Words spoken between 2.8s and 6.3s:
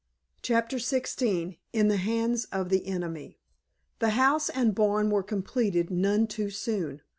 ENEMY* The house and barn were completed none